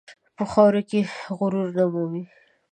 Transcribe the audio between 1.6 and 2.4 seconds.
نه مومي.